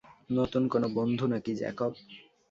[0.29, 1.91] নতুন কোনো বন্ধু নাকি, জ্যাকব?